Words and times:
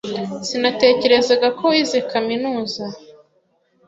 Sinatekerezaga 0.47 1.47
ko 1.57 1.63
wize 1.71 1.99
kaminuza. 2.11 2.83